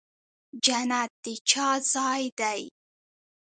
جنت 0.65 1.11
د 1.23 1.25
چا 1.49 1.67
ځای 1.93 2.23
دی؟ 2.39 2.61